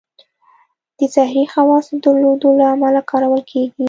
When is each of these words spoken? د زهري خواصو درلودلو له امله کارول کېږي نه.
د 0.97 0.99
زهري 1.15 1.45
خواصو 1.53 1.93
درلودلو 2.03 2.49
له 2.59 2.65
امله 2.73 3.01
کارول 3.11 3.41
کېږي 3.51 3.71
نه. 3.77 3.79